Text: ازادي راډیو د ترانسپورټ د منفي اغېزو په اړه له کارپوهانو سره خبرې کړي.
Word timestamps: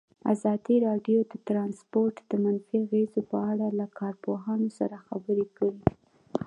ازادي 0.33 0.75
راډیو 0.87 1.19
د 1.31 1.33
ترانسپورټ 1.47 2.15
د 2.29 2.31
منفي 2.43 2.75
اغېزو 2.85 3.21
په 3.31 3.37
اړه 3.51 3.67
له 3.79 3.85
کارپوهانو 3.99 4.67
سره 4.79 4.97
خبرې 5.07 5.45
کړي. 5.57 5.81